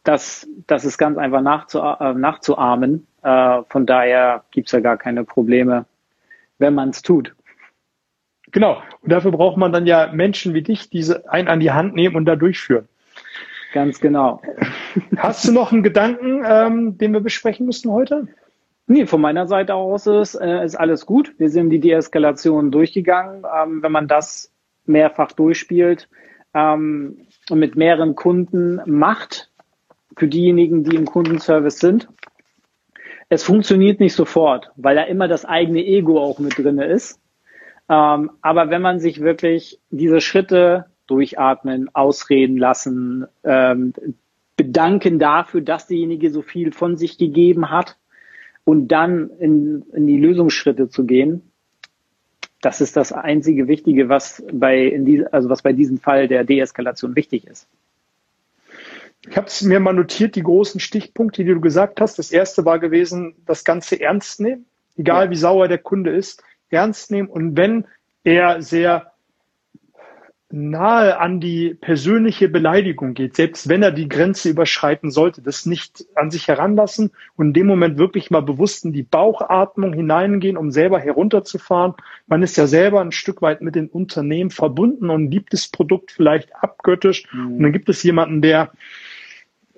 das, 0.02 0.48
das 0.66 0.84
ist 0.84 0.98
ganz 0.98 1.18
einfach 1.18 1.40
nachzu, 1.40 1.78
äh, 1.78 2.14
nachzuahmen. 2.14 3.06
Äh, 3.22 3.62
von 3.68 3.86
daher 3.86 4.42
gibt's 4.50 4.72
ja 4.72 4.80
gar 4.80 4.96
keine 4.96 5.22
Probleme, 5.22 5.84
wenn 6.58 6.74
man 6.74 6.88
es 6.88 7.02
tut. 7.02 7.32
Genau. 8.54 8.80
Und 9.02 9.10
dafür 9.10 9.32
braucht 9.32 9.56
man 9.56 9.72
dann 9.72 9.84
ja 9.84 10.10
Menschen 10.12 10.54
wie 10.54 10.62
dich, 10.62 10.88
die 10.88 11.04
einen 11.28 11.48
an 11.48 11.58
die 11.58 11.72
Hand 11.72 11.94
nehmen 11.94 12.14
und 12.14 12.24
da 12.24 12.36
durchführen. 12.36 12.88
Ganz 13.72 14.00
genau. 14.00 14.40
Hast 15.16 15.46
du 15.46 15.52
noch 15.52 15.72
einen 15.72 15.82
Gedanken, 15.82 16.44
ähm, 16.46 16.96
den 16.96 17.12
wir 17.12 17.20
besprechen 17.20 17.66
müssen 17.66 17.90
heute? 17.90 18.28
Nee, 18.86 19.06
von 19.06 19.20
meiner 19.20 19.48
Seite 19.48 19.74
aus 19.74 20.06
ist, 20.06 20.36
äh, 20.36 20.64
ist 20.64 20.76
alles 20.76 21.04
gut. 21.04 21.34
Wir 21.38 21.50
sind 21.50 21.70
die 21.70 21.80
Deeskalation 21.80 22.70
durchgegangen. 22.70 23.44
Ähm, 23.44 23.82
wenn 23.82 23.90
man 23.90 24.06
das 24.06 24.52
mehrfach 24.86 25.32
durchspielt 25.32 26.08
ähm, 26.54 27.26
und 27.50 27.58
mit 27.58 27.74
mehreren 27.74 28.14
Kunden 28.14 28.80
macht, 28.86 29.50
für 30.16 30.28
diejenigen, 30.28 30.84
die 30.84 30.94
im 30.94 31.06
Kundenservice 31.06 31.80
sind, 31.80 32.08
es 33.30 33.42
funktioniert 33.42 33.98
nicht 33.98 34.14
sofort, 34.14 34.70
weil 34.76 34.94
da 34.94 35.02
immer 35.02 35.26
das 35.26 35.44
eigene 35.44 35.84
Ego 35.84 36.22
auch 36.22 36.38
mit 36.38 36.56
drinne 36.56 36.84
ist. 36.84 37.18
Ähm, 37.88 38.30
aber 38.40 38.70
wenn 38.70 38.82
man 38.82 38.98
sich 38.98 39.20
wirklich 39.20 39.80
diese 39.90 40.20
Schritte 40.20 40.86
durchatmen, 41.06 41.94
ausreden 41.94 42.56
lassen, 42.56 43.26
ähm, 43.44 43.92
bedanken 44.56 45.18
dafür, 45.18 45.60
dass 45.60 45.86
derjenige 45.86 46.30
so 46.30 46.42
viel 46.42 46.72
von 46.72 46.96
sich 46.96 47.18
gegeben 47.18 47.70
hat 47.70 47.98
und 48.64 48.88
dann 48.88 49.30
in, 49.38 49.84
in 49.92 50.06
die 50.06 50.18
Lösungsschritte 50.18 50.88
zu 50.88 51.04
gehen, 51.04 51.50
das 52.62 52.80
ist 52.80 52.96
das 52.96 53.12
einzige 53.12 53.68
Wichtige, 53.68 54.08
was 54.08 54.42
bei, 54.50 54.86
in 54.86 55.04
die, 55.04 55.26
also 55.26 55.50
was 55.50 55.60
bei 55.60 55.74
diesem 55.74 55.98
Fall 55.98 56.28
der 56.28 56.44
Deeskalation 56.44 57.14
wichtig 57.14 57.46
ist. 57.46 57.68
Ich 59.28 59.36
habe 59.36 59.46
es 59.46 59.60
mir 59.62 59.80
mal 59.80 59.92
notiert, 59.92 60.36
die 60.36 60.42
großen 60.42 60.80
Stichpunkte, 60.80 61.44
die 61.44 61.52
du 61.52 61.60
gesagt 61.60 62.00
hast. 62.00 62.18
Das 62.18 62.30
erste 62.30 62.64
war 62.64 62.78
gewesen, 62.78 63.34
das 63.46 63.64
Ganze 63.64 64.00
ernst 64.00 64.40
nehmen, 64.40 64.64
egal 64.96 65.26
ja. 65.26 65.30
wie 65.30 65.36
sauer 65.36 65.68
der 65.68 65.78
Kunde 65.78 66.14
ist 66.14 66.42
ernst 66.70 67.10
nehmen 67.10 67.28
und 67.28 67.56
wenn 67.56 67.86
er 68.24 68.62
sehr 68.62 69.12
nahe 70.54 71.18
an 71.18 71.40
die 71.40 71.74
persönliche 71.74 72.48
Beleidigung 72.48 73.14
geht, 73.14 73.34
selbst 73.34 73.68
wenn 73.68 73.82
er 73.82 73.90
die 73.90 74.08
Grenze 74.08 74.50
überschreiten 74.50 75.10
sollte, 75.10 75.42
das 75.42 75.66
nicht 75.66 76.06
an 76.14 76.30
sich 76.30 76.46
heranlassen 76.46 77.10
und 77.36 77.48
in 77.48 77.52
dem 77.54 77.66
Moment 77.66 77.98
wirklich 77.98 78.30
mal 78.30 78.40
bewusst 78.40 78.84
in 78.84 78.92
die 78.92 79.02
Bauchatmung 79.02 79.92
hineingehen, 79.92 80.56
um 80.56 80.70
selber 80.70 81.00
herunterzufahren. 81.00 81.94
Man 82.28 82.42
ist 82.44 82.56
ja 82.56 82.68
selber 82.68 83.00
ein 83.00 83.10
Stück 83.10 83.42
weit 83.42 83.62
mit 83.62 83.74
den 83.74 83.88
Unternehmen 83.88 84.50
verbunden 84.50 85.10
und 85.10 85.30
liebt 85.30 85.52
das 85.52 85.66
Produkt 85.68 86.12
vielleicht 86.12 86.54
abgöttisch. 86.54 87.24
Mhm. 87.32 87.56
Und 87.56 87.62
dann 87.64 87.72
gibt 87.72 87.88
es 87.88 88.02
jemanden, 88.04 88.40
der 88.40 88.70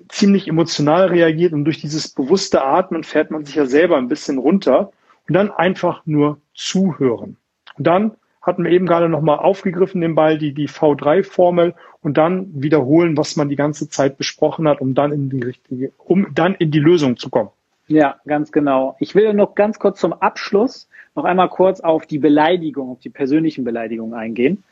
ziemlich 0.08 0.46
emotional 0.46 1.06
reagiert 1.06 1.54
und 1.54 1.64
durch 1.64 1.80
dieses 1.80 2.08
bewusste 2.08 2.62
Atmen 2.62 3.02
fährt 3.02 3.30
man 3.30 3.44
sich 3.44 3.54
ja 3.54 3.66
selber 3.66 3.96
ein 3.96 4.08
bisschen 4.08 4.38
runter 4.38 4.92
und 5.28 5.34
dann 5.34 5.50
einfach 5.50 6.02
nur 6.06 6.40
zuhören. 6.54 7.36
Und 7.76 7.86
dann 7.86 8.12
hatten 8.42 8.64
wir 8.64 8.70
eben 8.70 8.86
gerade 8.86 9.08
nochmal 9.08 9.38
aufgegriffen, 9.38 10.00
den 10.00 10.14
Ball, 10.14 10.38
die, 10.38 10.52
die 10.52 10.68
V3-Formel 10.68 11.74
und 12.00 12.16
dann 12.16 12.62
wiederholen, 12.62 13.16
was 13.16 13.34
man 13.34 13.48
die 13.48 13.56
ganze 13.56 13.88
Zeit 13.88 14.16
besprochen 14.18 14.68
hat, 14.68 14.80
um 14.80 14.94
dann 14.94 15.12
in 15.12 15.28
die 15.28 15.42
richtige, 15.42 15.92
um 15.98 16.28
dann 16.32 16.54
in 16.54 16.70
die 16.70 16.78
Lösung 16.78 17.16
zu 17.16 17.28
kommen. 17.28 17.50
Ja, 17.88 18.16
ganz 18.26 18.52
genau. 18.52 18.96
Ich 19.00 19.14
will 19.14 19.32
noch 19.34 19.54
ganz 19.54 19.78
kurz 19.78 20.00
zum 20.00 20.12
Abschluss 20.12 20.88
noch 21.16 21.24
einmal 21.24 21.48
kurz 21.48 21.80
auf 21.80 22.06
die 22.06 22.18
Beleidigung, 22.18 22.90
auf 22.90 23.00
die 23.00 23.10
persönlichen 23.10 23.64
Beleidigungen 23.64 24.14
eingehen. 24.14 24.62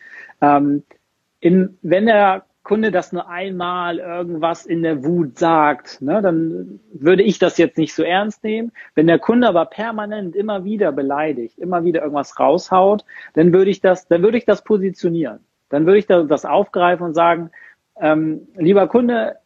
Ähm, 0.40 0.84
in, 1.40 1.78
wenn 1.82 2.06
der 2.06 2.44
Kunde 2.64 2.90
das 2.90 3.12
nur 3.12 3.28
einmal 3.28 3.98
irgendwas 3.98 4.64
in 4.64 4.82
der 4.82 5.04
Wut 5.04 5.38
sagt, 5.38 6.00
ne, 6.00 6.22
dann 6.22 6.80
würde 6.92 7.22
ich 7.22 7.38
das 7.38 7.58
jetzt 7.58 7.76
nicht 7.76 7.94
so 7.94 8.02
ernst 8.02 8.42
nehmen. 8.42 8.72
Wenn 8.94 9.06
der 9.06 9.18
Kunde 9.18 9.46
aber 9.46 9.66
permanent 9.66 10.34
immer 10.34 10.64
wieder 10.64 10.90
beleidigt, 10.90 11.58
immer 11.58 11.84
wieder 11.84 12.00
irgendwas 12.00 12.40
raushaut, 12.40 13.04
dann 13.34 13.52
würde 13.52 13.70
ich 13.70 13.82
das, 13.82 14.08
dann 14.08 14.22
würde 14.22 14.38
ich 14.38 14.46
das 14.46 14.64
positionieren. 14.64 15.40
Dann 15.68 15.84
würde 15.84 15.98
ich 15.98 16.06
das 16.06 16.46
aufgreifen 16.46 17.04
und 17.04 17.14
sagen, 17.14 17.50
ähm, 18.00 18.48
lieber 18.56 18.88
Kunde, 18.88 19.36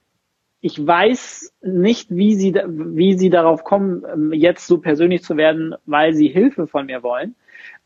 ich 0.61 0.85
weiß 0.85 1.55
nicht, 1.61 2.15
wie 2.15 2.37
sie, 2.37 2.55
wie 2.55 3.15
sie 3.19 3.31
darauf 3.31 3.65
kommen, 3.65 4.05
ähm, 4.13 4.33
jetzt 4.33 4.69
so 4.69 4.79
persönlich 4.79 5.25
zu 5.25 5.37
werden, 5.37 5.75
weil 5.87 6.15
sie 6.15 6.29
Hilfe 6.29 6.69
von 6.69 6.87
mir 6.87 7.03
wollen. 7.03 7.35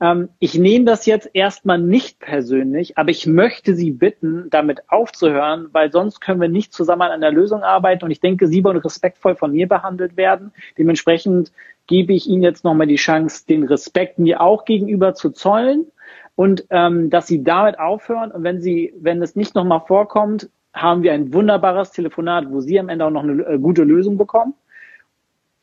Ähm, 0.00 0.28
ich 0.38 0.58
nehme 0.58 0.84
das 0.84 1.06
jetzt 1.06 1.30
erstmal 1.32 1.78
nicht 1.78 2.18
persönlich, 2.18 2.98
aber 2.98 3.10
ich 3.10 3.26
möchte 3.26 3.74
Sie 3.74 3.90
bitten, 3.90 4.48
damit 4.50 4.88
aufzuhören, 4.88 5.68
weil 5.72 5.92
sonst 5.92 6.20
können 6.20 6.40
wir 6.40 6.48
nicht 6.48 6.72
zusammen 6.72 7.02
an 7.02 7.12
einer 7.12 7.30
Lösung 7.30 7.62
arbeiten 7.62 8.04
und 8.04 8.10
ich 8.10 8.20
denke, 8.20 8.46
Sie 8.48 8.64
wollen 8.64 8.78
respektvoll 8.78 9.36
von 9.36 9.52
mir 9.52 9.68
behandelt 9.68 10.16
werden. 10.16 10.52
Dementsprechend 10.78 11.52
gebe 11.86 12.12
ich 12.12 12.26
Ihnen 12.26 12.42
jetzt 12.42 12.64
nochmal 12.64 12.86
die 12.86 12.96
Chance, 12.96 13.46
den 13.46 13.64
Respekt 13.64 14.18
mir 14.18 14.40
auch 14.40 14.64
gegenüber 14.64 15.14
zu 15.14 15.30
zollen 15.30 15.86
und 16.34 16.66
ähm, 16.70 17.10
dass 17.10 17.26
Sie 17.26 17.44
damit 17.44 17.78
aufhören 17.78 18.32
und 18.32 18.42
wenn 18.44 18.60
Sie, 18.60 18.94
wenn 18.98 19.22
es 19.22 19.36
nicht 19.36 19.54
nochmal 19.54 19.82
vorkommt, 19.86 20.48
haben 20.72 21.02
wir 21.02 21.12
ein 21.12 21.34
wunderbares 21.34 21.90
Telefonat, 21.90 22.50
wo 22.50 22.60
Sie 22.60 22.80
am 22.80 22.88
Ende 22.88 23.04
auch 23.04 23.10
noch 23.10 23.22
eine 23.22 23.42
äh, 23.44 23.58
gute 23.58 23.84
Lösung 23.84 24.16
bekommen. 24.16 24.54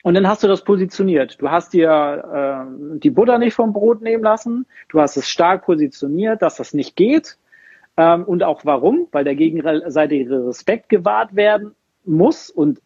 Und 0.03 0.13
dann 0.13 0.27
hast 0.27 0.43
du 0.43 0.47
das 0.47 0.63
positioniert. 0.63 1.41
Du 1.41 1.49
hast 1.49 1.73
dir 1.73 2.65
äh, 2.71 2.99
die 2.99 3.09
Butter 3.09 3.37
nicht 3.37 3.53
vom 3.53 3.73
Brot 3.73 4.01
nehmen 4.01 4.23
lassen. 4.23 4.65
Du 4.87 5.01
hast 5.01 5.17
es 5.17 5.29
stark 5.29 5.65
positioniert, 5.65 6.41
dass 6.41 6.55
das 6.55 6.73
nicht 6.73 6.95
geht. 6.95 7.37
Ähm, 7.97 8.23
und 8.23 8.43
auch 8.43 8.63
warum? 8.63 9.07
Weil 9.11 9.25
der 9.25 9.35
gegenseitige 9.35 10.47
Respekt 10.47 10.87
gewahrt 10.87 11.35
werden 11.35 11.75
muss 12.05 12.49
und 12.49 12.79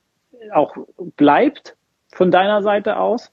auch 0.51 0.75
bleibt 1.15 1.77
von 2.13 2.32
deiner 2.32 2.63
Seite 2.63 2.98
aus. 2.98 3.32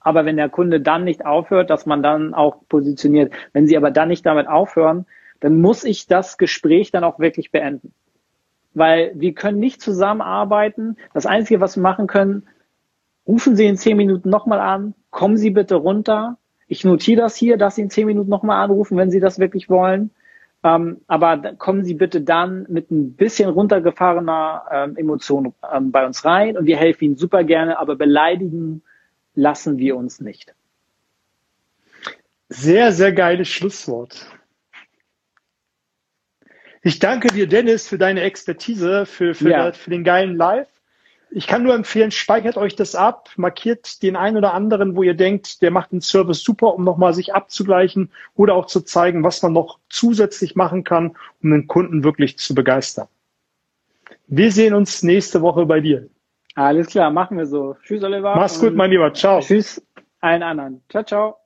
Aber 0.00 0.24
wenn 0.24 0.36
der 0.36 0.48
Kunde 0.48 0.80
dann 0.80 1.04
nicht 1.04 1.24
aufhört, 1.24 1.70
dass 1.70 1.86
man 1.86 2.02
dann 2.02 2.34
auch 2.34 2.56
positioniert. 2.68 3.32
Wenn 3.52 3.68
sie 3.68 3.76
aber 3.76 3.92
dann 3.92 4.08
nicht 4.08 4.26
damit 4.26 4.48
aufhören, 4.48 5.06
dann 5.38 5.60
muss 5.60 5.84
ich 5.84 6.08
das 6.08 6.38
Gespräch 6.38 6.90
dann 6.90 7.04
auch 7.04 7.20
wirklich 7.20 7.52
beenden. 7.52 7.94
Weil 8.74 9.12
wir 9.14 9.34
können 9.34 9.60
nicht 9.60 9.80
zusammenarbeiten. 9.80 10.96
Das 11.14 11.26
Einzige, 11.26 11.60
was 11.60 11.76
wir 11.76 11.82
machen 11.82 12.08
können, 12.08 12.48
rufen 13.26 13.56
Sie 13.56 13.66
in 13.66 13.76
zehn 13.76 13.96
Minuten 13.96 14.30
nochmal 14.30 14.60
an, 14.60 14.94
kommen 15.10 15.36
Sie 15.36 15.50
bitte 15.50 15.76
runter. 15.76 16.38
Ich 16.68 16.84
notiere 16.84 17.20
das 17.20 17.36
hier, 17.36 17.56
dass 17.56 17.76
Sie 17.76 17.82
in 17.82 17.90
zehn 17.90 18.06
Minuten 18.06 18.30
nochmal 18.30 18.62
anrufen, 18.62 18.96
wenn 18.96 19.10
Sie 19.10 19.20
das 19.20 19.38
wirklich 19.38 19.68
wollen. 19.68 20.10
Ähm, 20.64 21.00
aber 21.08 21.54
kommen 21.54 21.84
Sie 21.84 21.94
bitte 21.94 22.20
dann 22.20 22.66
mit 22.68 22.90
ein 22.90 23.14
bisschen 23.14 23.50
runtergefahrener 23.50 24.64
ähm, 24.70 24.96
Emotion 24.96 25.54
ähm, 25.72 25.90
bei 25.90 26.06
uns 26.06 26.24
rein 26.24 26.56
und 26.56 26.66
wir 26.66 26.76
helfen 26.76 27.04
Ihnen 27.04 27.16
super 27.16 27.42
gerne, 27.42 27.78
aber 27.78 27.96
beleidigen 27.96 28.82
lassen 29.34 29.78
wir 29.78 29.96
uns 29.96 30.20
nicht. 30.20 30.54
Sehr, 32.48 32.92
sehr 32.92 33.12
geiles 33.12 33.48
Schlusswort. 33.48 34.26
Ich 36.82 36.98
danke 36.98 37.28
dir, 37.28 37.46
Dennis, 37.46 37.88
für 37.88 37.98
deine 37.98 38.22
Expertise, 38.22 39.06
für, 39.06 39.34
für, 39.34 39.50
ja. 39.50 39.72
für 39.72 39.90
den 39.90 40.04
geilen 40.04 40.36
Live 40.36 40.68
ich 41.34 41.46
kann 41.46 41.62
nur 41.62 41.74
empfehlen, 41.74 42.10
speichert 42.10 42.56
euch 42.56 42.76
das 42.76 42.94
ab, 42.94 43.30
markiert 43.36 44.02
den 44.02 44.16
einen 44.16 44.36
oder 44.36 44.54
anderen, 44.54 44.96
wo 44.96 45.02
ihr 45.02 45.14
denkt, 45.14 45.62
der 45.62 45.70
macht 45.70 45.92
den 45.92 46.00
Service 46.00 46.42
super, 46.42 46.74
um 46.74 46.84
nochmal 46.84 47.14
sich 47.14 47.34
abzugleichen 47.34 48.10
oder 48.34 48.54
auch 48.54 48.66
zu 48.66 48.82
zeigen, 48.82 49.24
was 49.24 49.42
man 49.42 49.52
noch 49.52 49.78
zusätzlich 49.88 50.56
machen 50.56 50.84
kann, 50.84 51.16
um 51.42 51.50
den 51.50 51.66
Kunden 51.66 52.04
wirklich 52.04 52.38
zu 52.38 52.54
begeistern. 52.54 53.08
Wir 54.26 54.52
sehen 54.52 54.74
uns 54.74 55.02
nächste 55.02 55.42
Woche 55.42 55.66
bei 55.66 55.80
dir. 55.80 56.08
Alles 56.54 56.88
klar, 56.88 57.10
machen 57.10 57.38
wir 57.38 57.46
so. 57.46 57.76
Tschüss, 57.82 58.02
Oliver. 58.02 58.36
Mach's 58.36 58.60
gut, 58.60 58.74
mein 58.74 58.90
Lieber. 58.90 59.12
Ciao. 59.14 59.40
Tschüss 59.40 59.80
allen 60.22 60.42
anderen. 60.42 60.82
Ciao, 60.88 61.04
ciao. 61.04 61.41